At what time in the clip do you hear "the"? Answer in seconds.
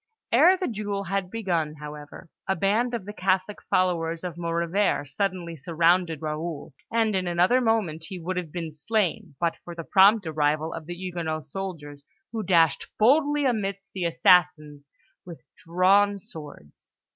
0.57-0.65, 3.05-3.13, 9.75-9.83, 10.87-10.95, 13.93-14.05